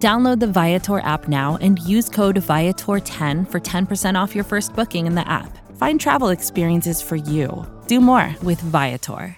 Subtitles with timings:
[0.00, 5.04] Download the Viator app now and use code Viator10 for 10% off your first booking
[5.06, 5.58] in the app.
[5.76, 7.66] Find travel experiences for you.
[7.86, 9.36] Do more with Viator.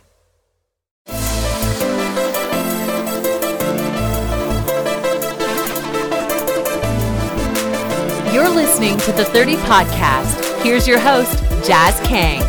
[8.33, 10.63] You're listening to the 30 Podcast.
[10.63, 12.41] Here's your host, Jazz Kang.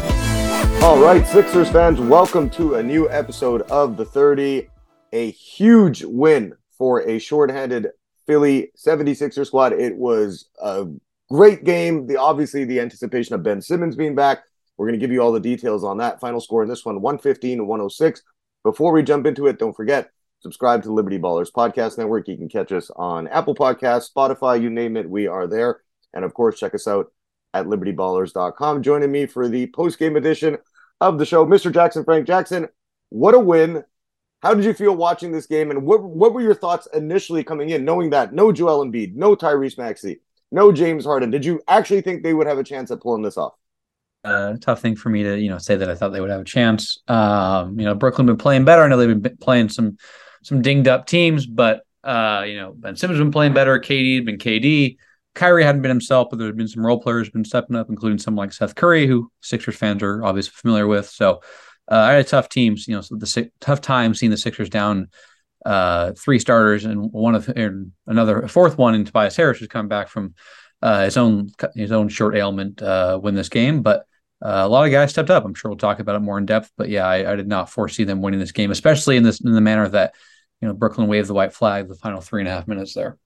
[0.84, 4.70] All right, Sixers fans, welcome to a new episode of the 30.
[5.14, 7.88] A huge win for a shorthanded
[8.26, 9.74] Philly 76er squad.
[9.74, 10.86] It was a
[11.30, 12.08] great game.
[12.08, 14.44] The obviously the anticipation of Ben Simmons being back.
[14.78, 16.20] We're going to give you all the details on that.
[16.20, 18.22] Final score in this one 115 to 106.
[18.64, 20.10] Before we jump into it, don't forget
[20.44, 22.28] subscribe to Liberty Ballers Podcast Network.
[22.28, 25.80] You can catch us on Apple Podcasts, Spotify, you name it, we are there.
[26.14, 27.12] And of course, check us out
[27.54, 28.84] at libertyballers.com.
[28.84, 30.58] Joining me for the post game edition
[31.00, 31.74] of the show, Mr.
[31.74, 32.68] Jackson Frank Jackson.
[33.10, 33.84] What a win!
[34.44, 37.70] How did you feel watching this game, and what what were your thoughts initially coming
[37.70, 40.20] in, knowing that no Joel Embiid, no Tyrese Maxey,
[40.52, 41.32] no James Harden?
[41.32, 43.54] Did you actually think they would have a chance at pulling this off?
[44.26, 46.42] Uh, tough thing for me to you know say that I thought they would have
[46.42, 47.02] a chance.
[47.08, 48.84] Um, you know, Brooklyn been playing better.
[48.84, 49.98] I know they've been playing some
[50.44, 53.80] some dinged up teams, but uh, you know Ben Simmons been playing better.
[53.80, 54.98] KD had been KD.
[55.36, 58.20] Kyrie hadn't been himself, but there have been some role players been stepping up, including
[58.20, 61.08] some like Seth Curry, who Sixers fans are obviously familiar with.
[61.08, 61.42] So
[61.92, 65.10] uh, I had tough teams, you know, so the tough time seeing the Sixers down
[65.66, 69.88] uh, three starters and one of and another fourth one in Tobias Harris who's come
[69.88, 70.34] back from
[70.82, 74.06] uh, his own his own short ailment uh, win this game, but.
[74.46, 75.46] Uh, a lot of guys stepped up.
[75.46, 77.70] I'm sure we'll talk about it more in depth, but yeah, I, I, did not
[77.70, 80.16] foresee them winning this game, especially in this in the manner that
[80.60, 83.18] you know Brooklyn waved the white flag the final three and a half minutes there.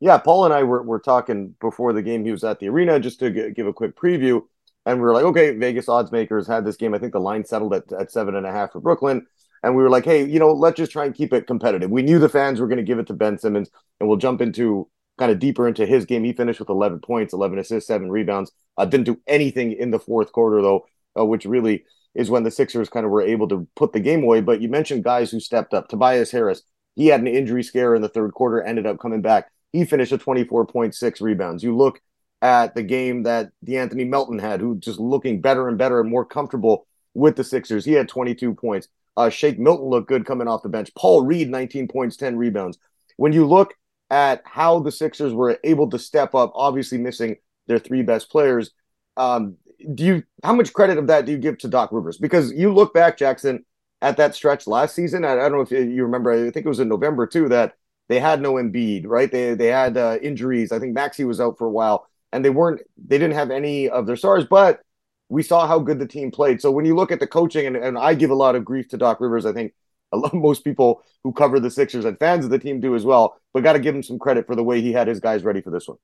[0.00, 2.24] Yeah, Paul and I were, were talking before the game.
[2.24, 4.42] He was at the arena just to g- give a quick preview
[4.86, 6.94] and we were like, okay, Vegas odds makers had this game.
[6.94, 9.26] I think the line settled at, at seven and a half for Brooklyn.
[9.62, 11.90] And we were like, hey, you know, let's just try and keep it competitive.
[11.90, 14.42] We knew the fans were going to give it to Ben Simmons, and we'll jump
[14.42, 16.22] into kind of deeper into his game.
[16.22, 18.52] He finished with 11 points, 11 assists, seven rebounds.
[18.76, 20.86] Uh, didn't do anything in the fourth quarter, though,
[21.18, 21.84] uh, which really
[22.14, 24.42] is when the Sixers kind of were able to put the game away.
[24.42, 25.88] But you mentioned guys who stepped up.
[25.88, 26.62] Tobias Harris,
[26.94, 29.50] he had an injury scare in the third quarter, ended up coming back.
[29.72, 31.62] He finished at 24.6 rebounds.
[31.64, 32.00] You look
[32.44, 36.26] at the game that De'Anthony Melton had, who just looking better and better and more
[36.26, 37.86] comfortable with the Sixers.
[37.86, 38.88] He had 22 points.
[39.16, 40.90] Uh, Shake Milton looked good coming off the bench.
[40.94, 42.78] Paul Reed, 19 points, 10 rebounds.
[43.16, 43.72] When you look
[44.10, 48.72] at how the Sixers were able to step up, obviously missing their three best players,
[49.16, 49.56] um,
[49.94, 52.18] do you how much credit of that do you give to Doc Rivers?
[52.18, 53.64] Because you look back, Jackson,
[54.02, 55.24] at that stretch last season.
[55.24, 56.30] I, I don't know if you remember.
[56.30, 57.74] I think it was in November too that
[58.08, 59.32] they had no Embiid, right?
[59.32, 60.72] They they had uh, injuries.
[60.72, 63.88] I think Maxey was out for a while and they weren't they didn't have any
[63.88, 64.80] of their stars, but
[65.28, 66.60] we saw how good the team played.
[66.60, 68.88] So when you look at the coaching, and, and I give a lot of grief
[68.88, 69.72] to Doc Rivers, I think
[70.12, 73.40] lot, most people who cover the Sixers and fans of the team do as well.
[73.52, 75.60] But got to give him some credit for the way he had his guys ready
[75.60, 75.98] for this one.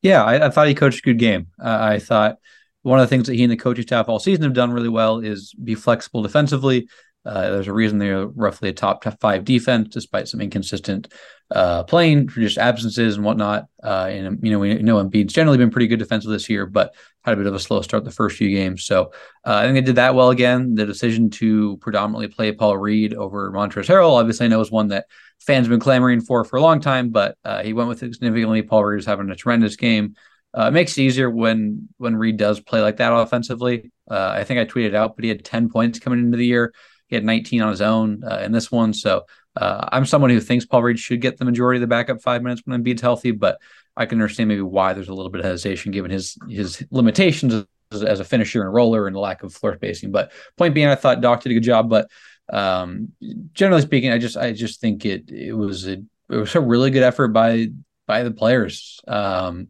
[0.00, 1.48] Yeah, I, I thought he coached a good game.
[1.60, 2.38] Uh, I thought
[2.82, 4.88] one of the things that he and the coaching staff all season have done really
[4.88, 6.88] well is be flexible defensively.
[7.24, 11.12] Uh, there's a reason they're roughly a top five defense, despite some inconsistent
[11.50, 13.66] uh, playing for just absences and whatnot.
[13.82, 16.94] Uh, and you know, we know Embiid's generally been pretty good defensive this year, but
[17.22, 18.84] had a bit of a slow start the first few games.
[18.84, 19.12] So
[19.44, 20.74] uh, I think they did that well again.
[20.74, 24.88] The decision to predominantly play Paul Reed over Montrezl Harrell, obviously, I know is one
[24.88, 25.06] that
[25.40, 28.14] fans have been clamoring for for a long time, but uh, he went with it
[28.14, 28.62] significantly.
[28.62, 30.14] Paul Reed is having a tremendous game.
[30.56, 33.90] Uh, it makes it easier when when Reed does play like that offensively.
[34.10, 36.72] I think I tweeted out, but he had 10 points coming into the year.
[37.08, 38.92] He had 19 on his own uh, in this one.
[38.92, 39.24] So
[39.56, 42.42] uh, I'm someone who thinks Paul Reed should get the majority of the backup five
[42.42, 43.58] minutes when Embiid's healthy, but
[43.96, 47.66] I can understand maybe why there's a little bit of hesitation given his his limitations
[47.90, 50.12] as, as a finisher and roller and the lack of floor spacing.
[50.12, 51.90] But point being, I thought Doc did a good job.
[51.90, 52.08] But
[52.50, 53.12] um,
[53.52, 55.94] generally speaking, I just I just think it it was a
[56.30, 57.68] it was a really good effort by
[58.06, 59.00] by the players.
[59.08, 59.68] Um,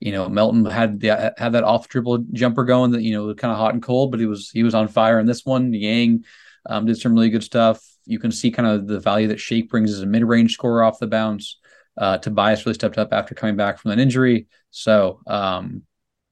[0.00, 3.52] you know, Melton had the had that off dribble jumper going that you know kind
[3.52, 5.70] of hot and cold, but he was he was on fire in this one.
[5.70, 6.24] Niang
[6.66, 7.82] um, did some really good stuff.
[8.06, 10.82] You can see kind of the value that Shake brings as a mid range scorer
[10.82, 11.58] off the bounce.
[11.96, 14.46] Uh, Tobias really stepped up after coming back from that injury.
[14.70, 15.82] So um,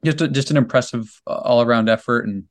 [0.04, 2.44] just a, just an impressive uh, all around effort, and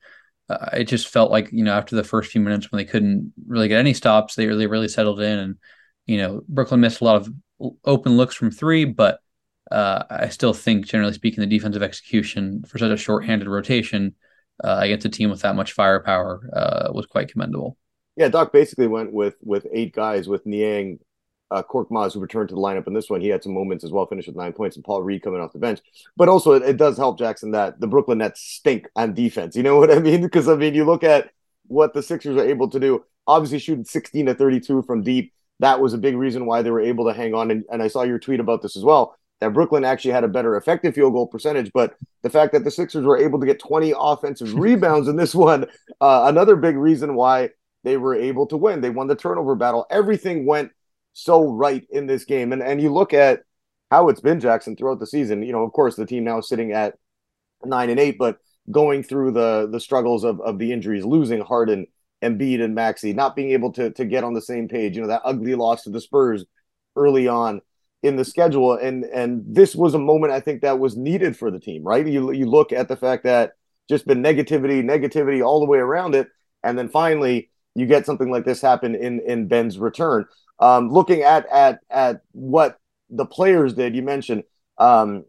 [0.49, 3.33] uh, it just felt like you know after the first few minutes when they couldn't
[3.47, 5.55] really get any stops, they really really settled in, and
[6.05, 7.29] you know Brooklyn missed a lot of
[7.85, 9.19] open looks from three, but
[9.71, 14.15] uh, I still think, generally speaking, the defensive execution for such a short-handed rotation
[14.63, 17.77] uh, against a team with that much firepower uh, was quite commendable.
[18.15, 20.99] Yeah, Doc basically went with with eight guys with Niang,
[21.51, 23.21] uh, Korkmaz, who returned to the lineup in this one.
[23.21, 25.53] He had some moments as well, finished with nine points, and Paul Reed coming off
[25.53, 25.79] the bench.
[26.15, 29.55] But also, it, it does help Jackson that the Brooklyn Nets stink on defense.
[29.55, 30.21] You know what I mean?
[30.27, 31.29] Because I mean, you look at
[31.67, 33.03] what the Sixers are able to do.
[33.27, 35.33] Obviously, shooting 16 to 32 from deep.
[35.59, 37.51] That was a big reason why they were able to hang on.
[37.51, 40.27] And, and I saw your tweet about this as well that Brooklyn actually had a
[40.27, 43.59] better effective field goal percentage, but the fact that the Sixers were able to get
[43.59, 45.65] 20 offensive rebounds in this one,
[46.01, 47.49] uh, another big reason why
[47.83, 48.81] they were able to win.
[48.81, 49.85] They won the turnover battle.
[49.89, 50.71] Everything went
[51.13, 52.51] so right in this game.
[52.51, 53.43] And and you look at
[53.89, 55.43] how it's been, Jackson, throughout the season.
[55.43, 56.95] You know, of course, the team now sitting at
[57.63, 58.37] nine and eight, but
[58.69, 61.87] going through the the struggles of, of the injuries, losing Harden,
[62.23, 64.95] Embiid, and Maxey, not being able to to get on the same page.
[64.95, 66.45] You know, that ugly loss to the Spurs
[66.95, 67.61] early on
[68.03, 71.49] in the schedule and and this was a moment I think that was needed for
[71.49, 72.05] the team, right?
[72.05, 73.53] You you look at the fact that
[73.89, 76.27] just been negativity, negativity all the way around it,
[76.63, 80.25] and then finally you get something like this happen in in Ben's return.
[80.59, 82.79] Um, looking at at at what
[83.09, 84.43] the players did, you mentioned,
[84.77, 85.23] um,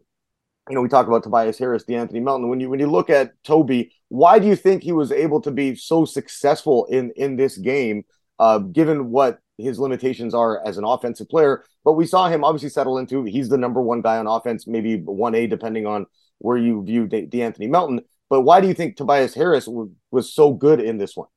[0.67, 2.49] you know, we talk about Tobias Harris, De'Anthony Melton.
[2.49, 5.51] When you when you look at Toby, why do you think he was able to
[5.51, 8.03] be so successful in in this game,
[8.39, 11.63] uh, given what his limitations are as an offensive player.
[11.83, 14.97] But we saw him obviously settle into he's the number one guy on offense, maybe
[14.97, 16.05] one A depending on
[16.39, 18.01] where you view De'Anthony Melton.
[18.29, 21.27] But why do you think Tobias Harris w- was so good in this one?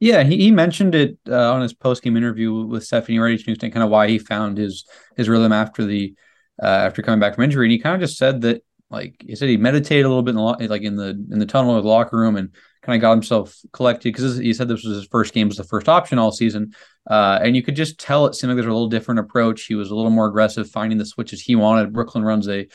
[0.00, 3.70] Yeah, he, he mentioned it uh, on his post game interview with Stephanie Radish Newston,
[3.70, 4.84] kind of why he found his
[5.16, 6.14] his rhythm after the
[6.62, 9.34] uh, after coming back from injury, and he kind of just said that like he
[9.34, 11.82] said he meditated a little bit in the like in the in the tunnel or
[11.82, 12.50] the locker room and
[12.86, 15.64] kind of got himself collected because he said this was his first game as the
[15.64, 16.72] first option all season.
[17.08, 19.64] Uh, and you could just tell it seemed like there's a little different approach.
[19.64, 21.92] He was a little more aggressive, finding the switches he wanted.
[21.92, 22.68] Brooklyn runs a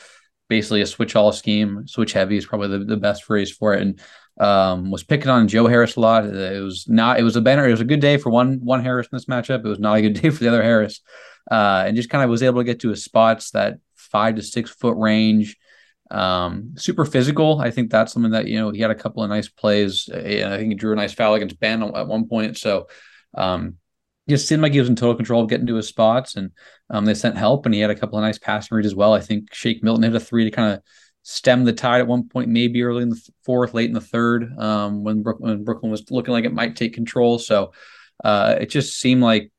[0.48, 1.86] basically a switch all scheme.
[1.86, 3.82] Switch heavy is probably the, the best phrase for it.
[3.82, 4.00] And
[4.38, 6.24] um, was picking on Joe Harris a lot.
[6.26, 7.18] It was not.
[7.18, 7.66] It was a banner.
[7.66, 9.64] It was a good day for one one Harris in this matchup.
[9.64, 11.00] It was not a good day for the other Harris.
[11.50, 14.42] Uh, and just kind of was able to get to his spots that five to
[14.42, 15.56] six foot range.
[16.12, 17.60] Um, super physical.
[17.60, 20.08] I think that's something that you know he had a couple of nice plays.
[20.12, 22.58] I think he drew a nice foul against Ben at one point.
[22.58, 22.88] So
[23.34, 23.76] um,
[24.28, 26.50] just seemed like he was in total control of getting to his spots, and
[26.90, 29.14] um, they sent help, and he had a couple of nice passing reads as well.
[29.14, 30.82] I think Shake Milton hit a three to kind of
[31.22, 34.52] stem the tide at one point, maybe early in the fourth, late in the third,
[34.58, 37.38] um, when Brooklyn, when Brooklyn was looking like it might take control.
[37.38, 37.72] So
[38.24, 39.51] uh, it just seemed like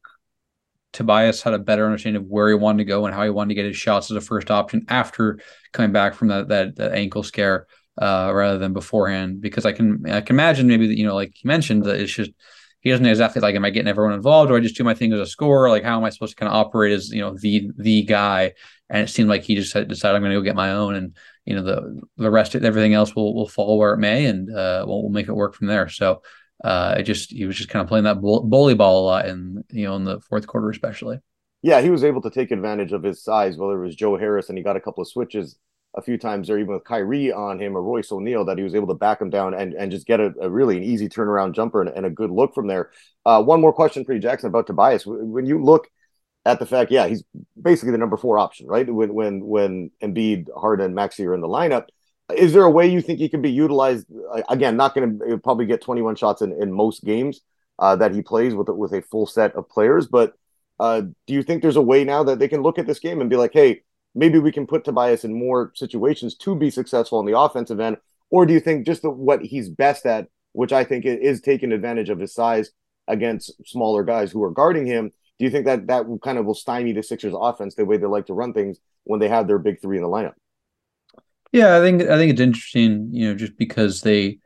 [0.94, 3.50] Tobias had a better understanding of where he wanted to go and how he wanted
[3.50, 5.40] to get his shots as a first option after
[5.72, 7.68] coming back from that that, that ankle scare
[8.02, 9.42] uh, rather than beforehand.
[9.42, 12.14] Because I can I can imagine maybe that you know like you mentioned that it's
[12.14, 12.32] just
[12.82, 15.12] he doesn't exactly like am I getting everyone involved or I just do my thing
[15.14, 17.36] as a scorer like how am I supposed to kind of operate as you know
[17.36, 18.54] the the guy
[18.90, 21.16] and it seemed like he just decided I'm going to go get my own and
[21.46, 24.50] you know the the rest of everything else will will fall where it may and
[24.50, 25.90] uh, we'll, we'll make it work from there.
[25.90, 26.22] So
[26.64, 29.64] uh, it just he was just kind of playing that bully ball a lot in
[29.72, 31.20] you know in the fourth quarter especially.
[31.62, 34.50] Yeah, he was able to take advantage of his size, whether it was Joe Harris
[34.50, 35.58] and he got a couple of switches
[35.96, 38.76] a few times there, even with Kyrie on him or Royce O'Neale, that he was
[38.76, 41.54] able to back him down and, and just get a, a really an easy turnaround
[41.54, 42.92] jumper and, and a good look from there.
[43.26, 45.04] Uh, one more question for you, Jackson, about Tobias.
[45.06, 45.88] When you look
[46.46, 47.24] at the fact, yeah, he's
[47.62, 48.92] basically the number four option, right?
[48.92, 51.86] When when when Embiid, Harden, Maxey are in the lineup,
[52.36, 54.08] is there a way you think he can be utilized?
[54.50, 57.42] Again, not going to probably get 21 shots in, in most games
[57.80, 60.34] uh, that he plays with with a full set of players, but
[60.80, 63.22] uh, do you think there's a way now that they can look at this game
[63.22, 63.82] and be like, hey,
[64.16, 67.98] maybe we can put Tobias in more situations to be successful in the offensive end,
[68.30, 71.72] or do you think just the, what he's best at, which I think is taking
[71.72, 72.72] advantage of his size
[73.08, 75.12] against smaller guys who are guarding him?
[75.40, 78.06] Do you think that that kind of will stymie the Sixers' offense the way they
[78.06, 80.34] like to run things when they have their big three in the lineup?
[81.54, 84.40] Yeah, I think I think it's interesting, you know, just because they,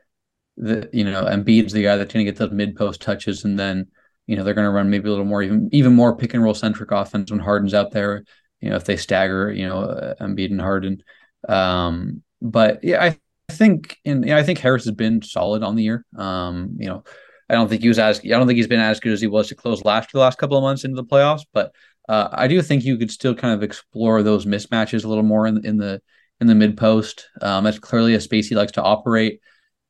[0.56, 3.58] the you know, Embiid's the guy that's going to get those mid post touches, and
[3.58, 3.88] then
[4.26, 6.44] you know they're going to run maybe a little more even even more pick and
[6.44, 8.24] roll centric offense when Harden's out there.
[8.60, 11.02] You know, if they stagger, you know, uh, Embiid and Harden.
[11.48, 13.18] Um, but yeah, I
[13.52, 16.04] think in you know, I think Harris has been solid on the year.
[16.16, 17.04] Um, you know,
[17.50, 19.28] I don't think he was as I don't think he's been as good as he
[19.28, 21.74] was to close last the last couple of months into the playoffs, but
[22.08, 25.46] uh, I do think you could still kind of explore those mismatches a little more
[25.46, 26.02] in, in the
[26.40, 27.28] in the mid post.
[27.40, 29.40] Um, that's clearly a space he likes to operate.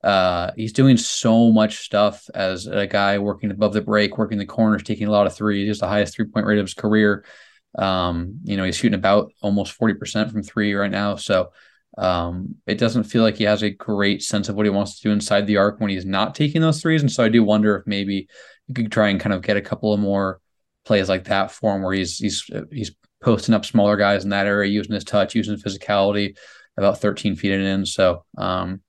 [0.03, 4.47] Uh, he's doing so much stuff as a guy working above the break, working the
[4.47, 5.67] corners, taking a lot of threes.
[5.67, 7.25] He's the highest three point rate of his career.
[7.77, 11.17] Um, you know, he's shooting about almost 40% from three right now.
[11.17, 11.51] So
[11.97, 15.09] um, it doesn't feel like he has a great sense of what he wants to
[15.09, 17.03] do inside the arc when he's not taking those threes.
[17.03, 18.29] And so I do wonder if maybe
[18.69, 20.41] you could try and kind of get a couple of more
[20.85, 24.47] plays like that for him where he's he's he's posting up smaller guys in that
[24.47, 26.37] area, using his touch, using his physicality,
[26.77, 27.87] about 13 feet and in.
[27.87, 28.81] So um,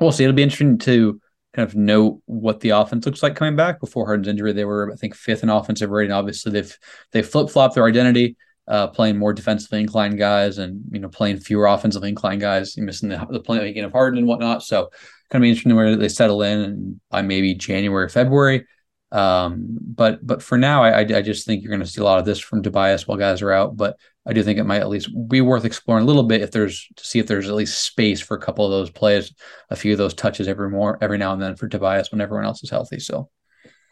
[0.00, 0.24] we'll see.
[0.24, 1.20] It'll be interesting to
[1.54, 3.80] kind of note what the offense looks like coming back.
[3.80, 6.12] Before Harden's injury, they were I think fifth in offensive rating.
[6.12, 6.78] Obviously, they've
[7.12, 8.36] they flip flopped their identity.
[8.66, 13.08] Uh, playing more defensively inclined guys and you know playing fewer offensively inclined guys, missing
[13.08, 14.62] the, the playing of Harden and whatnot.
[14.62, 14.90] So
[15.30, 18.66] kind of interesting where they settle in and by maybe January, February.
[19.10, 22.18] Um, but but for now, I I just think you're going to see a lot
[22.18, 23.76] of this from Tobias while guys are out.
[23.76, 23.96] But
[24.26, 26.86] I do think it might at least be worth exploring a little bit if there's
[26.96, 29.32] to see if there's at least space for a couple of those plays,
[29.70, 32.44] a few of those touches every more every now and then for Tobias when everyone
[32.44, 33.00] else is healthy.
[33.00, 33.30] So.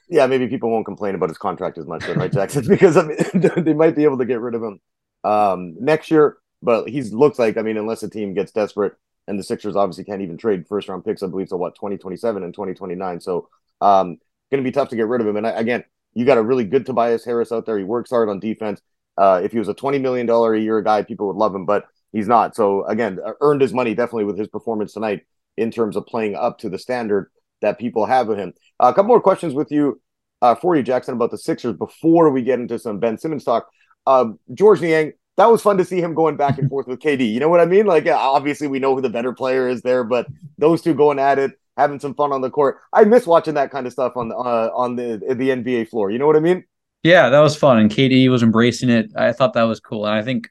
[0.09, 2.65] Yeah, maybe people won't complain about his contract as much, then, right, Jackson?
[2.69, 3.17] because I mean,
[3.65, 4.81] they might be able to get rid of him
[5.25, 6.37] um, next year.
[6.63, 8.95] But he looks like, I mean, unless a team gets desperate,
[9.27, 12.43] and the Sixers obviously can't even trade first round picks, I believe, so what, 2027
[12.43, 13.21] and 2029.
[13.21, 13.49] So
[13.81, 14.19] um,
[14.51, 15.37] going to be tough to get rid of him.
[15.37, 15.85] And I, again,
[16.15, 17.79] you got a really good Tobias Harris out there.
[17.79, 18.81] He works hard on defense.
[19.19, 21.87] Uh, if he was a $20 million a year guy, people would love him, but
[22.13, 22.55] he's not.
[22.55, 25.23] So again, uh, earned his money definitely with his performance tonight
[25.57, 27.31] in terms of playing up to the standard
[27.63, 28.53] that people have of him.
[28.79, 30.01] Uh, a couple more questions with you
[30.43, 33.69] uh, for you, Jackson, about the Sixers before we get into some Ben Simmons talk.
[34.07, 37.33] Um, Georges Niang, that was fun to see him going back and forth with KD.
[37.33, 37.87] You know what I mean?
[37.87, 40.27] Like, obviously, we know who the better player is there, but
[40.59, 42.79] those two going at it having some fun on the court.
[42.93, 46.11] I miss watching that kind of stuff on uh, on the the NBA floor.
[46.11, 46.65] You know what I mean?
[47.03, 49.13] Yeah, that was fun, and KD was embracing it.
[49.15, 50.49] I thought that was cool, and I think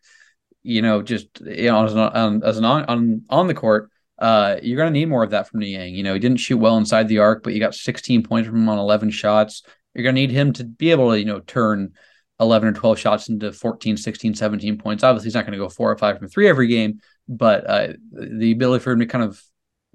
[0.64, 3.90] you know just you know as an on, as an on, on on the court.
[4.18, 5.94] Uh, you're going to need more of that from Niang.
[5.94, 8.60] You know, he didn't shoot well inside the arc, but you got 16 points from
[8.60, 9.64] him on 11 shots.
[9.94, 11.92] You're going to need him to be able to, you know, turn
[12.40, 15.04] 11 or 12 shots into 14, 16, 17 points.
[15.04, 17.88] Obviously, he's not going to go four or five from three every game, but uh,
[18.12, 19.42] the ability for him to kind of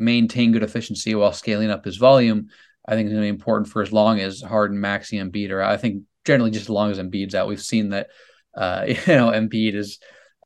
[0.00, 2.48] maintain good efficiency while scaling up his volume,
[2.86, 5.50] I think is going to be important for as long as Harden, Maxey, and Embiid
[5.50, 5.62] are.
[5.62, 8.08] I think generally just as long as Embiid's out, we've seen that
[8.56, 9.98] uh, you know Embiid is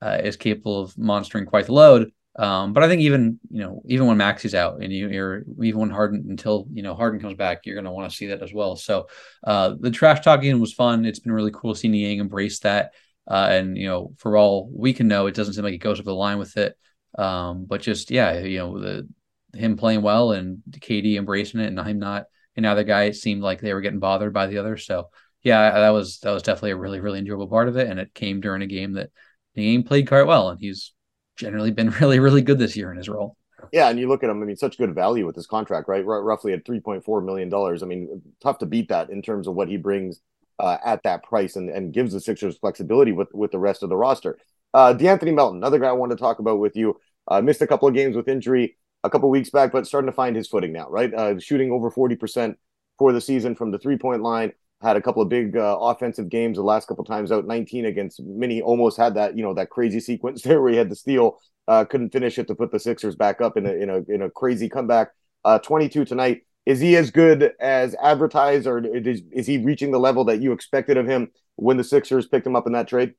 [0.03, 2.11] uh, is capable of monstering quite the load.
[2.37, 5.81] Um, but I think even you know even when Maxey's out and you, are even
[5.81, 8.43] when Harden until you know Harden comes back, you're going to want to see that
[8.43, 8.77] as well.
[8.77, 9.07] So
[9.45, 11.05] uh, the trash talking was fun.
[11.05, 12.93] It's been really cool seeing Niang embrace that.
[13.27, 16.01] Uh, and you know, for all we can know, it doesn't seem like he goes
[16.01, 16.77] over the line with it.
[17.17, 19.09] Um, but just yeah, you know, the
[19.55, 23.43] him playing well and KD embracing it, and him not and now the guy seemed
[23.43, 24.77] like they were getting bothered by the other.
[24.77, 25.11] So
[25.43, 28.15] yeah, that was that was definitely a really really enjoyable part of it, and it
[28.15, 29.11] came during a game that
[29.55, 30.93] the game played quite well, and he's
[31.37, 33.37] generally been really really good this year in his role.
[33.73, 34.43] Yeah, and you look at him.
[34.43, 36.05] I mean, such good value with his contract, right?
[36.05, 37.83] R- roughly at three point four million dollars.
[37.83, 40.21] I mean, tough to beat that in terms of what he brings
[40.59, 43.89] uh, at that price, and, and gives the Sixers flexibility with with the rest of
[43.89, 44.39] the roster.
[44.73, 46.99] Uh, De'Anthony Melton, another guy I wanted to talk about with you.
[47.27, 50.17] Uh, missed a couple of games with injury a couple weeks back, but starting to
[50.17, 51.13] find his footing now, right?
[51.15, 52.57] Uh, shooting over 40%
[52.99, 54.53] for the season from the three point line.
[54.83, 57.47] Had a couple of big uh, offensive games the last couple times out.
[57.47, 60.91] 19 against Mini almost had that, you know, that crazy sequence there where he had
[60.91, 63.91] the steal, uh, couldn't finish it to put the Sixers back up in a in
[63.91, 65.13] a in a crazy comeback.
[65.45, 66.43] Uh, 22 tonight.
[66.65, 70.53] Is he as good as advertised, or is, is he reaching the level that you
[70.53, 73.13] expected of him when the Sixers picked him up in that trade?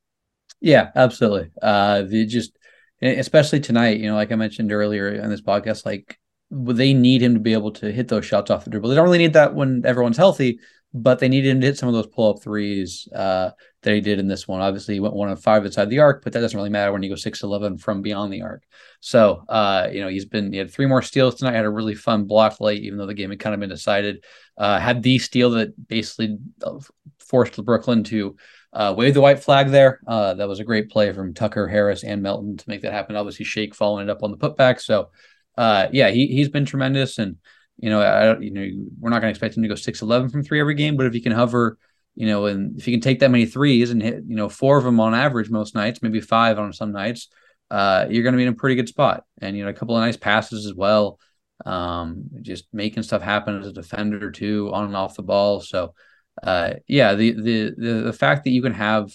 [0.62, 1.52] Yeah, absolutely.
[1.62, 2.58] Uh, the just
[3.02, 6.18] especially tonight, you know, like I mentioned earlier in this podcast, like
[6.52, 8.90] they need him to be able to hit those shots off the dribble.
[8.90, 10.60] They don't really need that when everyone's healthy,
[10.94, 13.50] but they need him to hit some of those pull up threes uh,
[13.82, 14.62] that he did in this one.
[14.62, 17.04] Obviously, he went one of five inside the arc, but that doesn't really matter when
[17.04, 18.64] you go six eleven from beyond the arc.
[19.02, 21.56] So, uh, you know, he's been he had three more steals tonight.
[21.56, 24.24] Had a really fun block late, even though the game had kind of been decided.
[24.58, 26.80] Uh, had the steal that basically uh,
[27.20, 28.38] forced Brooklyn to
[28.76, 30.02] uh, wave the white flag there.
[30.06, 33.16] Uh, that was a great play from Tucker, Harris, and Melton to make that happen.
[33.16, 34.82] Obviously, Shake following it up on the putback.
[34.82, 35.12] So,
[35.58, 37.38] uh, yeah, he he's been tremendous, and
[37.78, 38.68] you know, I you know,
[39.00, 41.06] we're not going to expect him to go six eleven from three every game, but
[41.06, 41.78] if he can hover,
[42.16, 44.78] you know, and if he can take that many threes and hit, you know, four
[44.78, 47.30] of them on average most nights, maybe five on some nights,
[47.72, 49.24] uh, you're going to be in a pretty good spot.
[49.42, 51.18] And you know, a couple of nice passes as well.
[51.66, 55.62] Um, just making stuff happen as a defender too, on and off the ball.
[55.62, 55.94] So
[56.42, 59.14] uh, yeah, the, the the the fact that you can have,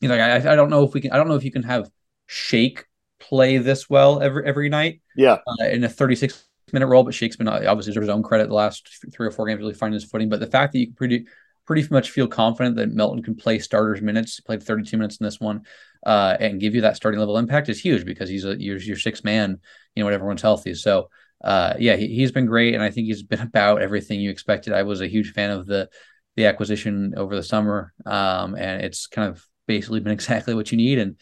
[0.00, 1.62] you know, I I don't know if we can, I don't know if you can
[1.64, 1.90] have
[2.26, 2.86] Shake
[3.20, 5.00] play this well every every night.
[5.16, 8.22] Yeah, uh, in a 36 minute role, but Shake's been uh, obviously deserves his own
[8.22, 10.28] credit the last three or four games really finding his footing.
[10.28, 11.26] But the fact that you can pretty
[11.66, 15.38] pretty much feel confident that Melton can play starters minutes, played 32 minutes in this
[15.38, 15.62] one,
[16.04, 18.96] uh, and give you that starting level impact is huge because he's a your, your
[18.96, 19.60] six man,
[19.94, 20.74] you know, when everyone's healthy.
[20.74, 21.08] So
[21.42, 24.72] uh, yeah, he, he's been great, and I think he's been about everything you expected.
[24.72, 25.88] I was a huge fan of the
[26.36, 30.78] the acquisition over the summer, um, and it's kind of basically been exactly what you
[30.78, 30.98] need.
[30.98, 31.16] And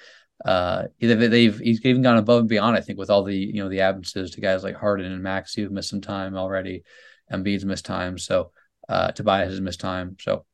[0.45, 2.77] uh, they've he's even gone above and beyond.
[2.77, 5.55] I think with all the you know the absences to guys like Harden and Max
[5.55, 6.85] who've missed some time already,
[7.33, 8.53] Embiid's missed time, so
[8.89, 10.17] uh, Tobias has missed time.
[10.21, 10.45] So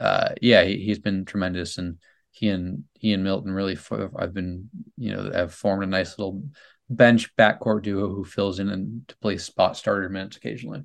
[0.00, 1.98] uh, yeah, he, has been tremendous, and
[2.30, 3.78] he and he and Milton really
[4.16, 6.42] I've been you know have formed a nice little
[6.90, 10.84] bench backcourt duo who fills in and to play spot starter minutes occasionally.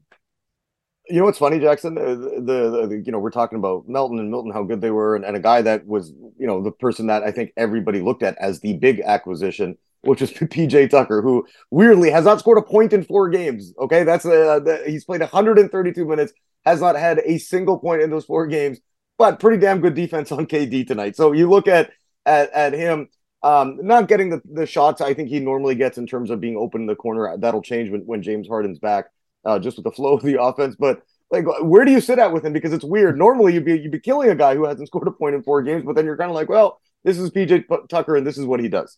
[1.09, 1.95] You know what's funny, Jackson?
[1.95, 5.15] The, the, the, you know we're talking about Melton and Milton, how good they were,
[5.15, 8.21] and, and a guy that was you know the person that I think everybody looked
[8.21, 12.61] at as the big acquisition, which is PJ Tucker, who weirdly has not scored a
[12.61, 13.73] point in four games.
[13.79, 16.31] Okay, that's uh, the, he's played 132 minutes,
[16.65, 18.79] has not had a single point in those four games,
[19.17, 21.15] but pretty damn good defense on KD tonight.
[21.15, 21.91] So you look at
[22.25, 23.09] at, at him.
[23.41, 26.57] Um, not getting the, the shots I think he normally gets in terms of being
[26.57, 27.37] open in the corner.
[27.37, 29.05] That'll change when, when James Harden's back
[29.46, 30.75] uh, just with the flow of the offense.
[30.77, 32.53] But like, where do you sit at with him?
[32.53, 33.17] Because it's weird.
[33.17, 35.62] Normally, you'd be you'd be killing a guy who hasn't scored a point in four
[35.62, 38.46] games, but then you're kind of like, well, this is PJ Tucker, and this is
[38.46, 38.98] what he does.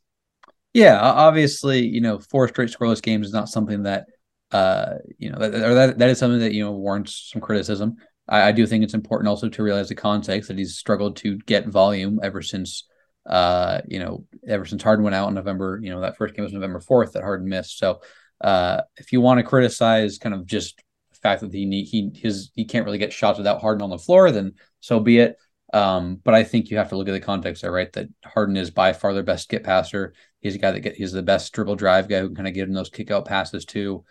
[0.73, 4.05] Yeah, obviously, you know, four straight scoreless games is not something that,
[4.51, 7.97] uh, you know, that, or that that is something that you know warrants some criticism.
[8.29, 11.37] I, I do think it's important also to realize the context that he's struggled to
[11.39, 12.85] get volume ever since
[13.25, 16.43] uh, you know, ever since Harden went out in November, you know, that first game
[16.43, 17.77] was November 4th that Harden missed.
[17.77, 18.01] So
[18.41, 20.77] uh, if you want to criticize kind of just
[21.11, 23.97] the fact that he he his he can't really get shots without Harden on the
[23.97, 25.37] floor, then so be it.
[25.73, 27.91] Um, but I think you have to look at the context there, right?
[27.93, 30.13] That Harden is by far their best get passer.
[30.41, 32.53] He's a guy that get he's the best dribble drive guy who can kind of
[32.53, 34.03] give him those kick out passes too.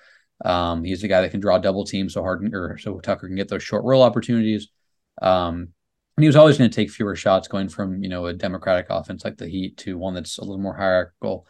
[0.45, 3.37] Um, he's the guy that can draw double teams so Harden or so Tucker can
[3.37, 4.69] get those short roll opportunities.
[5.21, 5.69] Um,
[6.17, 8.87] and he was always going to take fewer shots going from you know a democratic
[8.89, 11.47] offense like the Heat to one that's a little more hierarchical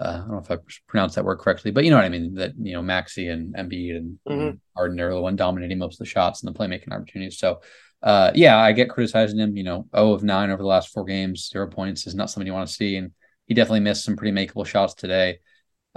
[0.00, 0.56] uh, I don't know if I
[0.88, 2.34] pronounced that word correctly, but you know what I mean.
[2.34, 4.56] That you know Maxey and Embiid and, mm-hmm.
[4.74, 7.38] Harden are the one dominating most of the shots and the playmaking opportunities.
[7.38, 7.60] So,
[8.02, 9.56] uh, yeah, I get criticizing him.
[9.56, 12.46] You know, 0 of nine over the last four games, zero points is not something
[12.46, 13.12] you want to see, and
[13.46, 15.40] he definitely missed some pretty makeable shots today.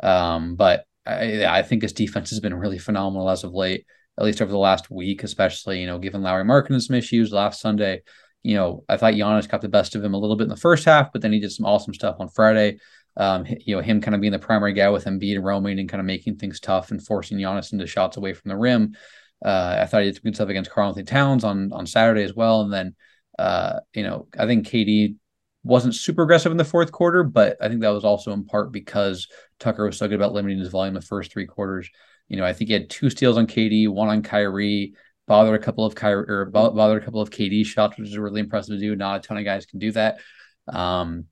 [0.03, 3.85] Um, but I, I think his defense has been really phenomenal as of late,
[4.17, 7.61] at least over the last week, especially you know, given Lauri Markkanen some issues last
[7.61, 8.01] Sunday.
[8.43, 10.57] You know, I thought Giannis got the best of him a little bit in the
[10.57, 12.77] first half, but then he did some awesome stuff on Friday
[13.17, 15.99] um, you know, him kind of being the primary guy with Embiid roaming and kind
[15.99, 18.95] of making things tough and forcing Giannis into shots away from the rim.
[19.43, 22.33] Uh, I thought he did some good stuff against Karl-Anthony Towns on on Saturday as
[22.33, 22.61] well.
[22.61, 22.95] And then,
[23.37, 25.15] uh, you know, I think KD
[25.63, 28.71] wasn't super aggressive in the fourth quarter, but I think that was also in part
[28.71, 29.27] because
[29.59, 31.89] Tucker was so good about limiting his volume the first three quarters.
[32.27, 34.93] You know, I think he had two steals on KD, one on Kyrie,
[35.27, 38.41] bothered a couple of Kyrie or bothered a couple of KD shots, which is really
[38.41, 38.95] impressive to do.
[38.95, 40.19] Not a ton of guys can do that.
[40.67, 41.25] Um,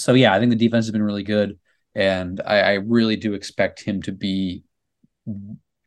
[0.00, 1.58] so yeah, I think the defense has been really good,
[1.94, 4.62] and I, I really do expect him to be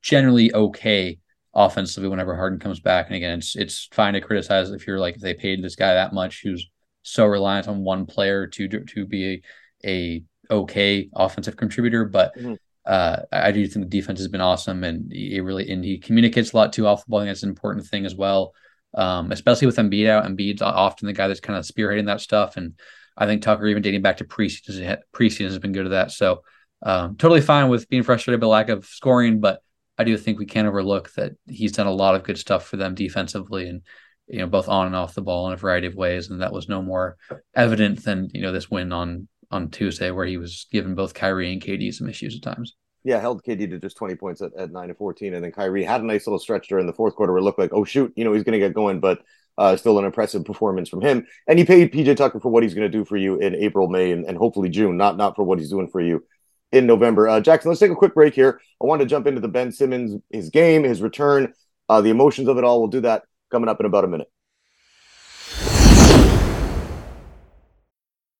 [0.01, 1.19] generally okay
[1.55, 3.07] offensively whenever Harden comes back.
[3.07, 5.95] And again, it's it's fine to criticize if you're like if they paid this guy
[5.95, 6.69] that much, who's
[7.01, 9.41] so reliant on one player to to be
[9.83, 12.05] a, a okay offensive contributor.
[12.05, 12.53] But mm-hmm.
[12.85, 16.53] uh, I do think the defense has been awesome, and he really and he communicates
[16.53, 17.21] a lot too off the ball.
[17.21, 18.53] I think that's an important thing as well,
[18.93, 20.25] um, especially with Embiid out.
[20.25, 22.73] Embiid's often the guy that's kind of spearheading that stuff, and
[23.17, 26.11] I think Tucker, even dating back to preseason, preseason has been good at that.
[26.11, 26.41] So
[26.81, 29.61] um, totally fine with being frustrated by lack of scoring, but
[29.97, 32.77] I do think we can't overlook that he's done a lot of good stuff for
[32.77, 33.81] them defensively and
[34.27, 36.53] you know both on and off the ball in a variety of ways, and that
[36.53, 37.17] was no more
[37.55, 41.53] evident than you know this win on on Tuesday where he was giving both Kyrie
[41.53, 42.75] and KD some issues at times.
[43.03, 45.33] Yeah, held KD to just 20 points at, at 9 to 14.
[45.33, 47.59] And then Kyrie had a nice little stretch during the fourth quarter where it looked
[47.59, 49.01] like, oh, shoot, you know, he's going to get going.
[49.01, 49.19] But
[49.57, 51.27] uh, still an impressive performance from him.
[51.47, 53.87] And he paid PJ Tucker for what he's going to do for you in April,
[53.87, 56.23] May, and, and hopefully June, not not for what he's doing for you
[56.71, 57.27] in November.
[57.27, 58.59] Uh, Jackson, let's take a quick break here.
[58.81, 61.53] I want to jump into the Ben Simmons, his game, his return,
[61.89, 62.79] uh, the emotions of it all.
[62.79, 64.29] We'll do that coming up in about a minute.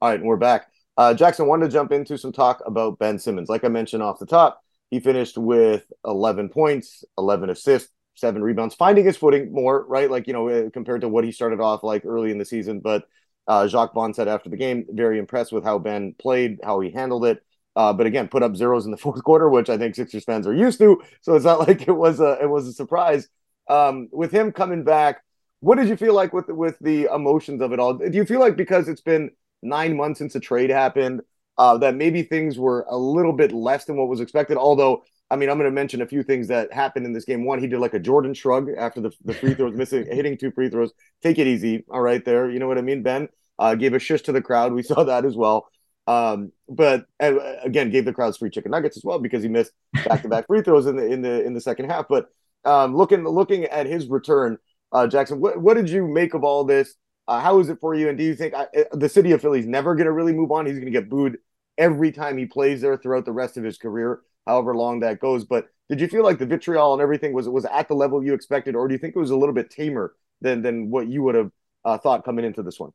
[0.00, 0.68] All right, we're back.
[0.96, 3.48] Uh, Jackson wanted to jump into some talk about Ben Simmons.
[3.48, 8.76] Like I mentioned off the top, he finished with 11 points, 11 assists, seven rebounds,
[8.76, 10.08] finding his footing more, right?
[10.08, 12.78] Like, you know, uh, compared to what he started off like early in the season.
[12.78, 13.08] But
[13.48, 16.90] uh, Jacques Vaughn said after the game, very impressed with how Ben played, how he
[16.90, 17.42] handled it.
[17.74, 20.46] Uh, but again, put up zeros in the fourth quarter, which I think Sixers fans
[20.46, 21.02] are used to.
[21.22, 23.28] So it's not like it was a it was a surprise.
[23.68, 25.22] Um, with him coming back,
[25.58, 27.94] what did you feel like with with the emotions of it all?
[27.94, 29.30] Do you feel like because it's been
[29.62, 31.22] nine months since the trade happened,
[31.56, 34.56] uh, that maybe things were a little bit less than what was expected?
[34.56, 37.44] Although, I mean, I'm going to mention a few things that happened in this game.
[37.44, 40.52] One, he did like a Jordan shrug after the, the free throws, missing, hitting two
[40.52, 40.92] free throws.
[41.22, 42.48] Take it easy, all right, there.
[42.50, 43.28] You know what I mean, Ben?
[43.58, 44.72] Uh, gave a shush to the crowd.
[44.72, 45.68] We saw that as well.
[46.06, 49.72] Um, but uh, again, gave the crowds free chicken nuggets as well because he missed
[50.06, 52.06] back to back free throws in the in the in the second half.
[52.08, 52.30] But
[52.64, 54.56] um, looking looking at his return,
[54.90, 56.94] uh, Jackson, what what did you make of all this?
[57.28, 58.08] Uh, how is it for you?
[58.08, 60.32] And do you think I, uh, the city of Philly is never going to really
[60.32, 60.64] move on?
[60.64, 61.36] He's going to get booed
[61.76, 65.44] every time he plays there throughout the rest of his career, however long that goes.
[65.44, 68.32] But did you feel like the vitriol and everything was was at the level you
[68.32, 71.22] expected, or do you think it was a little bit tamer than than what you
[71.22, 71.50] would have
[71.84, 72.92] uh, thought coming into this one?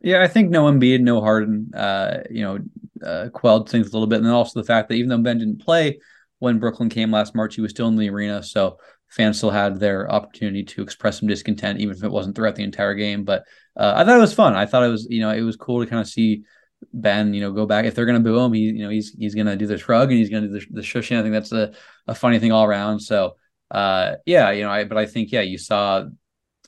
[0.00, 2.58] Yeah, I think no Embiid, no Harden, uh, you know,
[3.04, 5.38] uh, quelled things a little bit, and then also the fact that even though Ben
[5.38, 5.98] didn't play
[6.38, 8.78] when Brooklyn came last March, he was still in the arena, so
[9.12, 12.64] fans still had their opportunity to express some discontent, even if it wasn't throughout the
[12.64, 13.24] entire game.
[13.24, 13.44] But
[13.76, 14.54] uh, I thought it was fun.
[14.54, 16.44] I thought it was, you know, it was cool to kind of see
[16.94, 17.84] Ben, you know, go back.
[17.84, 19.76] If they're going to boo him, he, you know, he's he's going to do the
[19.76, 21.18] shrug and he's going to do the, the shushing.
[21.18, 21.72] I think that's a,
[22.06, 23.00] a funny thing all around.
[23.00, 23.36] So,
[23.70, 26.04] uh, yeah, you know, I but I think yeah, you saw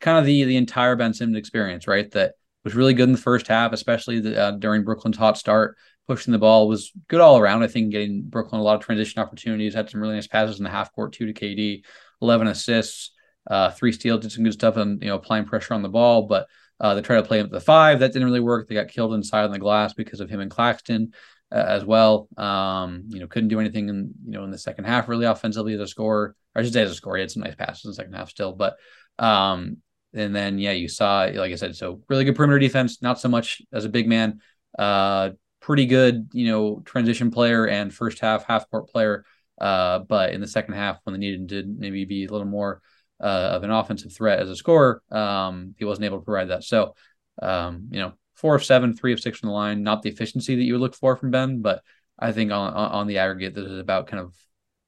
[0.00, 2.10] kind of the the entire Ben Simmons experience, right?
[2.10, 5.76] That was really good in the first half, especially the, uh, during Brooklyn's hot start.
[6.06, 7.62] Pushing the ball was good all around.
[7.62, 9.72] I think getting Brooklyn a lot of transition opportunities.
[9.72, 11.82] Had some really nice passes in the half court, two to KD,
[12.20, 13.12] eleven assists,
[13.50, 16.26] uh, three steals, did some good stuff, and you know applying pressure on the ball.
[16.26, 16.46] But
[16.80, 18.00] uh, they tried to play him at the five.
[18.00, 18.68] That didn't really work.
[18.68, 21.12] They got killed inside on the glass because of him and Claxton
[21.52, 22.28] uh, as well.
[22.36, 25.74] Um, you know, couldn't do anything in you know in the second half really offensively
[25.74, 26.34] as a scorer.
[26.54, 28.14] Or I should say as a scorer, he had some nice passes in the second
[28.14, 28.76] half still, but
[29.18, 29.78] um,
[30.12, 33.28] and then yeah, you saw like I said, so really good perimeter defense, not so
[33.28, 34.40] much as a big man.
[34.78, 39.24] Uh, pretty good, you know, transition player and first half half court player.
[39.60, 42.80] Uh, but in the second half, when they needed to maybe be a little more
[43.20, 46.64] uh, of an offensive threat as a scorer, um, he wasn't able to provide that.
[46.64, 46.94] So,
[47.40, 50.56] um, you know, four of seven, three of six from the line, not the efficiency
[50.56, 51.82] that you would look for from Ben, but
[52.18, 54.34] I think on on the aggregate, this is about kind of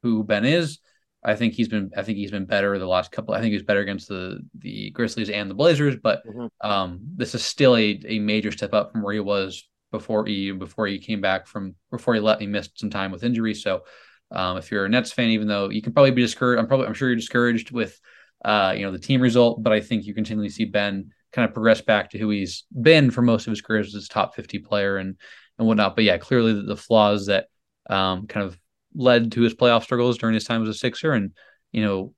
[0.03, 0.79] who Ben is
[1.27, 3.35] I think he's been I think he's been better the last couple.
[3.35, 6.47] I think he's better against the the Grizzlies and the Blazers, but mm-hmm.
[6.67, 10.53] um, this is still a, a major step up from where he was before he
[10.53, 13.55] before he came back from before he let he missed some time with injury.
[13.55, 13.83] So
[14.31, 16.87] um, if you're a Nets fan, even though you can probably be discouraged, I'm probably
[16.87, 17.99] I'm sure you're discouraged with
[18.45, 21.55] uh, you know the team result, but I think you continually see Ben kind of
[21.55, 24.59] progress back to who he's been for most of his career as his top 50
[24.61, 25.17] player and
[25.59, 25.95] and whatnot.
[25.95, 27.47] But yeah, clearly the, the flaws that
[27.89, 28.59] um, kind of
[28.95, 31.33] led to his playoff struggles during his time as a Sixer, and
[31.73, 32.15] you know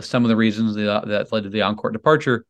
[0.00, 2.46] some of the reasons that, that led to the on-court departure,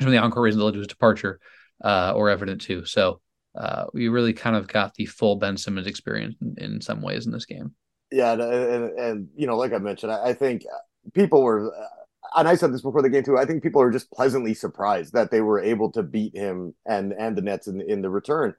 [0.00, 1.38] some of the on-court reasons that led to his departure,
[1.84, 2.84] uh, or evident too.
[2.84, 3.20] So
[3.56, 7.26] uh, we really kind of got the full Ben Simmons experience in, in some ways
[7.26, 7.74] in this game.
[8.12, 10.64] Yeah, and, and, and you know, like I mentioned, I, I think
[11.14, 11.72] people were,
[12.36, 13.38] and I said this before the game too.
[13.38, 17.12] I think people are just pleasantly surprised that they were able to beat him and
[17.12, 18.54] and the Nets in in the return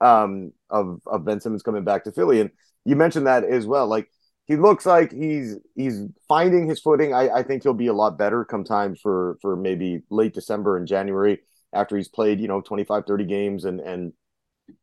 [0.00, 2.40] um, of of Ben Simmons coming back to Philly.
[2.40, 2.50] And
[2.84, 3.86] you mentioned that as well.
[3.88, 4.10] Like
[4.46, 7.14] he looks like he's he's finding his footing.
[7.14, 10.76] I, I think he'll be a lot better come time for for maybe late December
[10.78, 11.40] and January
[11.74, 14.12] after he's played, you know, 25, 30 games and and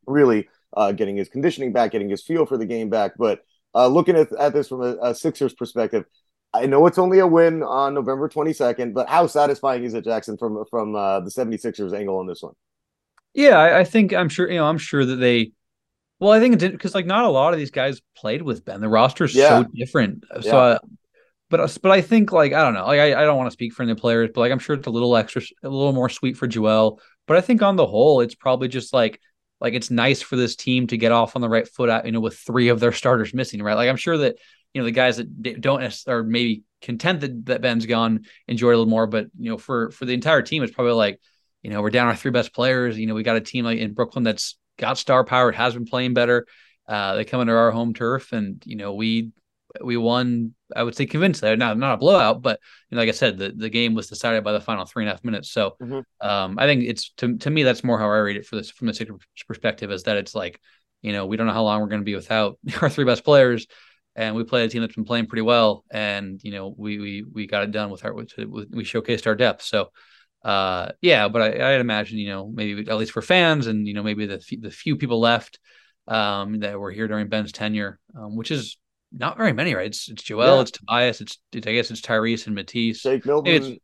[0.06, 3.14] really uh, getting his conditioning back, getting his feel for the game back.
[3.18, 3.42] But
[3.76, 6.06] uh, looking at, at this from a, a Sixers perspective,
[6.54, 10.38] I know it's only a win on November 22nd, but how satisfying is it, Jackson,
[10.38, 12.54] from from uh, the 76ers angle on this one?
[13.34, 15.52] Yeah, I, I, think I'm sure, you know, I'm sure that they
[16.20, 18.66] well, I think it did because like not a lot of these guys played with
[18.66, 18.82] Ben.
[18.82, 19.62] The roster's yeah.
[19.62, 20.24] so different.
[20.42, 20.56] So, yeah.
[20.56, 20.80] uh,
[21.50, 22.86] but but I think like I don't know.
[22.86, 24.88] Like I, I don't want to speak for any players, but like I'm sure it's
[24.88, 27.00] a little extra, a little more sweet for Joel.
[27.28, 29.20] But I think on the whole, it's probably just like
[29.60, 31.90] like it's nice for this team to get off on the right foot.
[31.90, 33.76] At, you know, with three of their starters missing, right?
[33.76, 34.38] Like I'm sure that
[34.74, 38.76] you know the guys that don't are maybe content that, that Ben's gone enjoy it
[38.76, 39.08] a little more.
[39.08, 41.20] But you know, for for the entire team, it's probably like
[41.64, 42.98] you know we're down our three best players.
[42.98, 45.52] You know, we got a team like in Brooklyn that's got star power.
[45.52, 46.46] Has been playing better.
[46.88, 49.32] Uh, they come under our home turf, and you know we
[49.84, 50.54] we won.
[50.76, 52.60] I would say convincingly, not not a blowout, but
[52.90, 55.10] you know, like I said, the, the game was decided by the final three and
[55.10, 55.52] a half minutes.
[55.52, 56.28] So mm-hmm.
[56.28, 58.70] um, I think it's to to me that's more how I read it for this
[58.70, 60.60] from the perspective is that it's like
[61.02, 63.24] you know we don't know how long we're going to be without our three best
[63.24, 63.68] players,
[64.16, 67.26] and we play a team that's been playing pretty well, and you know we we
[67.32, 69.64] we got it done with our with, we showcased our depth.
[69.64, 69.92] So
[70.44, 73.94] uh, yeah, but I, I'd imagine, you know, maybe at least for fans and, you
[73.94, 75.60] know, maybe the, the few people left
[76.08, 78.78] um, that were here during Ben's tenure, um, which is,
[79.12, 79.88] not very many, right?
[79.88, 80.62] It's it's Joel, yeah.
[80.62, 83.00] it's Tobias, it's, it's, I guess it's Tyrese and Matisse.
[83.00, 83.78] Shake Milton,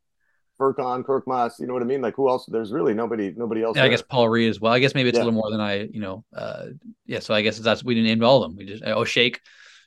[0.60, 2.02] Furkan, Korkmaz, you know what I mean?
[2.02, 2.46] Like who else?
[2.48, 3.78] There's really nobody, nobody else.
[3.78, 4.74] Yeah, I guess Paul Reed as well.
[4.74, 5.24] I guess maybe it's yeah.
[5.24, 6.68] a little more than I, you know, uh,
[7.06, 7.20] yeah.
[7.20, 8.58] So I guess that's we didn't name all of them.
[8.58, 9.40] We just oh Shake,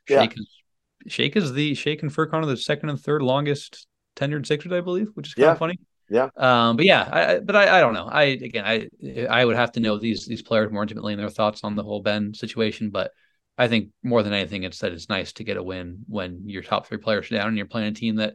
[0.09, 0.43] Shake yeah.
[0.43, 0.49] is
[1.13, 4.81] Shake is the Shake and Furkan are the second and third longest tenured Sixers, I
[4.81, 5.53] believe, which is kind yeah.
[5.53, 5.79] of funny.
[6.09, 6.29] Yeah.
[6.37, 8.07] Um, but yeah, I, but I, I don't know.
[8.07, 8.89] I again, I
[9.29, 11.83] I would have to know these these players more intimately and their thoughts on the
[11.83, 12.91] whole Ben situation.
[12.91, 13.11] But
[13.59, 16.63] I think more than anything, it's that it's nice to get a win when your
[16.63, 18.35] top three players are down and you're playing a team that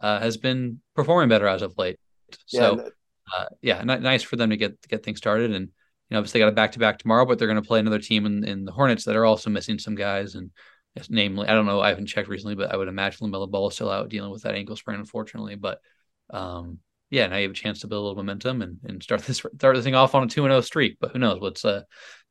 [0.00, 1.98] uh, has been performing better as of late.
[2.46, 2.88] So yeah,
[3.36, 5.52] uh, yeah nice for them to get get things started.
[5.52, 5.70] And you
[6.10, 7.98] know, obviously they got a back to back tomorrow, but they're going to play another
[7.98, 10.34] team in, in the Hornets that are also missing some guys.
[10.34, 10.50] And
[11.08, 13.74] namely, I don't know, I haven't checked recently, but I would imagine LaMelo Ball is
[13.74, 15.56] still out dealing with that ankle sprain, unfortunately.
[15.56, 15.80] But
[16.30, 16.78] um,
[17.10, 19.38] yeah, now you have a chance to build a little momentum and, and start this
[19.38, 20.96] start this thing off on a two and zero oh streak.
[20.98, 21.40] But who knows?
[21.40, 21.82] What's uh,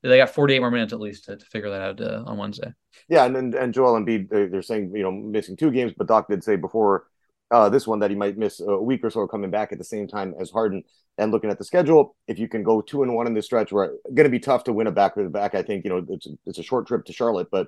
[0.04, 2.38] they got forty eight more minutes at least to, to figure that out uh, on
[2.38, 2.74] Wednesday.
[3.08, 6.08] Yeah, and and, Joel and Joel Embiid, they're saying you know missing two games, but
[6.08, 7.06] Doc did say before
[7.52, 9.84] uh, this one that he might miss a week or so coming back at the
[9.84, 10.84] same time as Harden.
[11.18, 13.72] And looking at the schedule, if you can go two and one in this stretch,
[13.72, 15.54] where going to be tough to win a back to back.
[15.54, 17.68] I think you know it's it's a short trip to Charlotte, but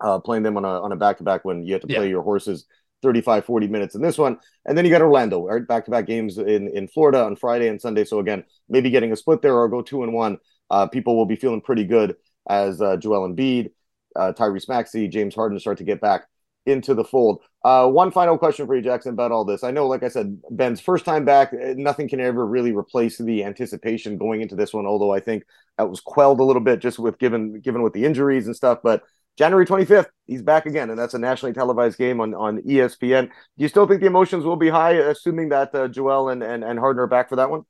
[0.00, 1.96] uh, playing them on a on a back to back when you have to play
[1.96, 2.10] yeah.
[2.10, 2.66] your horses
[3.02, 4.38] 35, 40 minutes in this one.
[4.64, 5.66] And then you got Orlando, right?
[5.66, 8.04] Back to back games in, in Florida on Friday and Sunday.
[8.04, 10.38] So again, maybe getting a split there or go two and one.
[10.70, 12.16] Uh, people will be feeling pretty good
[12.48, 13.70] as uh, Joel Embiid,
[14.14, 16.26] uh, Tyrese Maxey, James Harden start to get back
[16.66, 17.42] into the fold.
[17.64, 19.64] Uh, one final question for you, Jackson, about all this.
[19.64, 21.52] I know, like I said, Ben's first time back.
[21.52, 24.86] Eh, nothing can ever really replace the anticipation going into this one.
[24.86, 25.44] Although I think
[25.78, 28.80] that was quelled a little bit just with given given with the injuries and stuff.
[28.82, 29.02] But
[29.36, 33.26] January 25th, he's back again, and that's a nationally televised game on, on ESPN.
[33.26, 33.30] Do
[33.62, 36.78] you still think the emotions will be high, assuming that uh, Joel and, and, and
[36.78, 37.64] Harden are back for that one?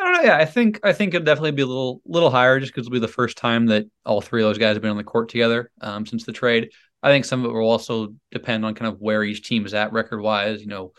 [0.00, 0.20] I don't know.
[0.22, 2.94] Yeah, I think I think it'll definitely be a little little higher just because it'll
[2.94, 5.28] be the first time that all three of those guys have been on the court
[5.28, 6.70] together um, since the trade.
[7.02, 9.74] I think some of it will also depend on kind of where each team is
[9.74, 10.92] at record wise, you know,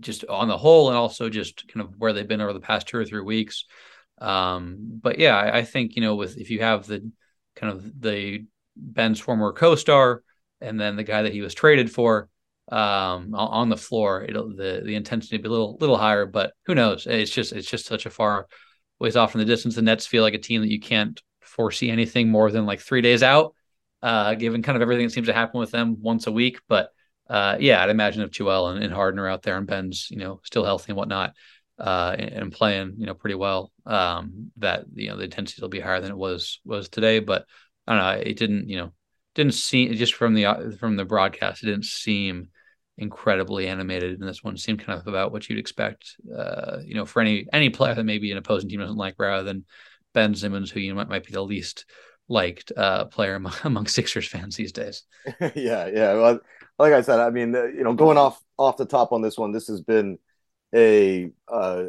[0.00, 2.88] just on the whole, and also just kind of where they've been over the past
[2.88, 3.64] two or three weeks.
[4.18, 7.08] Um, but yeah, I, I think you know, with if you have the
[7.54, 10.22] kind of the Ben's former co-star,
[10.60, 12.28] and then the guy that he was traded for
[12.70, 14.24] um, on the floor.
[14.26, 17.06] It'll the the intensity be a little little higher, but who knows?
[17.06, 18.46] It's just it's just such a far
[18.98, 19.74] ways off in the distance.
[19.74, 23.00] The Nets feel like a team that you can't foresee anything more than like three
[23.00, 23.54] days out,
[24.02, 26.60] uh, given kind of everything that seems to happen with them once a week.
[26.68, 26.90] But
[27.28, 30.18] uh, yeah, I'd imagine if Joel and, and Harden are out there and Ben's you
[30.18, 31.34] know still healthy and whatnot.
[31.78, 33.72] Uh, and, and playing, you know, pretty well.
[33.86, 37.46] Um, that you know the intensity will be higher than it was was today, but
[37.86, 38.30] I don't know.
[38.30, 38.92] It didn't, you know,
[39.34, 41.62] didn't seem just from the from the broadcast.
[41.62, 42.48] It didn't seem
[43.00, 46.16] incredibly animated, and this one seemed kind of about what you'd expect.
[46.36, 49.42] Uh, you know, for any any player that maybe an opposing team doesn't like, rather
[49.42, 49.64] than
[50.12, 51.86] Ben Simmons, who you might might be the least
[52.28, 55.02] liked uh, player among, among Sixers fans these days.
[55.40, 56.14] yeah, yeah.
[56.14, 56.40] Well,
[56.78, 59.38] like I said, I mean, uh, you know, going off off the top on this
[59.38, 60.18] one, this has been
[60.74, 61.84] a uh,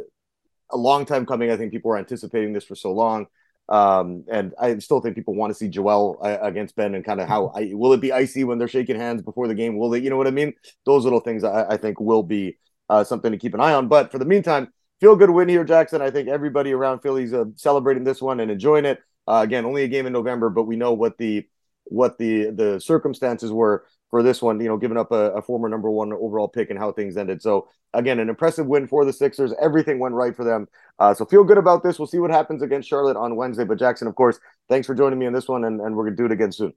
[0.70, 1.52] a long time coming.
[1.52, 3.28] I think people were anticipating this for so long.
[3.70, 7.22] Um, and I still think people want to see Joel uh, against Ben and kind
[7.22, 9.78] of how I, will it be icy when they're shaking hands before the game?
[9.78, 10.54] Will they, you know what I mean?
[10.86, 12.58] Those little things I, I think will be
[12.90, 13.88] uh, something to keep an eye on.
[13.88, 16.02] But for the meantime, feel good win here, Jackson.
[16.02, 19.00] I think everybody around Philly's uh, celebrating this one and enjoying it.
[19.28, 21.48] Uh, again, only a game in November, but we know what the
[21.86, 25.70] what the the circumstances were for this one, you know, giving up a, a, former
[25.70, 27.42] number one overall pick and how things ended.
[27.42, 29.54] So again, an impressive win for the Sixers.
[29.60, 30.68] Everything went right for them.
[31.00, 31.98] Uh, so feel good about this.
[31.98, 33.64] We'll see what happens against Charlotte on Wednesday.
[33.64, 34.38] But Jackson, of course,
[34.70, 36.74] thanks for joining me on this one, and, and we're gonna do it again soon.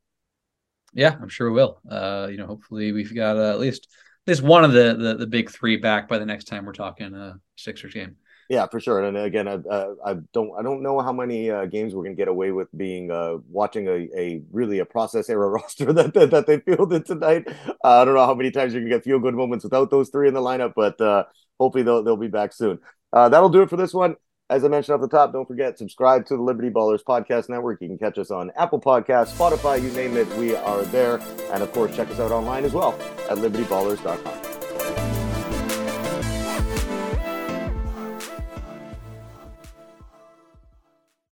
[0.95, 1.81] Yeah, I'm sure we will.
[1.91, 3.89] Uh, you know, hopefully we've got uh, at least
[4.27, 6.73] at least one of the, the the big three back by the next time we're
[6.73, 8.17] talking uh Sixers game.
[8.49, 9.03] Yeah, for sure.
[9.03, 12.15] And again, I, uh, I don't I don't know how many uh, games we're gonna
[12.15, 16.31] get away with being uh, watching a, a really a process era roster that that,
[16.31, 17.45] that they fielded tonight.
[17.49, 20.11] Uh, I don't know how many times you can get feel good moments without those
[20.11, 21.25] three in the lineup, but uh,
[21.59, 22.79] hopefully they'll they'll be back soon.
[23.13, 24.17] Uh, that'll do it for this one.
[24.51, 27.81] As I mentioned off the top, don't forget subscribe to the Liberty Ballers Podcast Network.
[27.81, 31.19] You can catch us on Apple Podcasts, Spotify, you name it, we are there.
[31.51, 32.93] And of course, check us out online as well
[33.31, 34.44] at libertyballers.com.